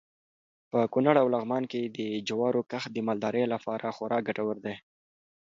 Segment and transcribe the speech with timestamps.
[0.71, 4.75] په کونړ او لغمان کې د جوارو کښت د مالدارۍ لپاره خورا ګټور دی.